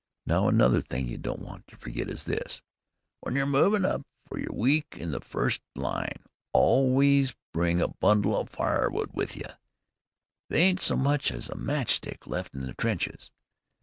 Now, 0.25 0.47
another 0.47 0.81
thing 0.81 1.07
you 1.07 1.19
don't 1.19 1.43
want 1.43 1.67
to 1.67 1.77
ferget 1.77 2.09
is 2.09 2.23
this: 2.23 2.63
W'en 3.23 3.37
yer 3.37 3.45
movin' 3.45 3.85
up 3.85 4.01
fer 4.25 4.39
yer 4.39 4.51
week 4.51 4.97
in 4.97 5.11
the 5.11 5.19
first 5.21 5.61
line, 5.75 6.25
always 6.53 7.35
bring 7.53 7.79
a 7.79 7.87
bundle 7.89 8.35
o' 8.35 8.45
firewood 8.45 9.11
with 9.13 9.35
you. 9.37 9.45
They 10.49 10.61
ain't 10.63 10.81
so 10.81 10.95
much 10.95 11.31
as 11.31 11.49
a 11.49 11.55
match 11.55 11.91
stick 11.91 12.25
left 12.25 12.55
in 12.55 12.61
the 12.65 12.73
trenches. 12.73 13.29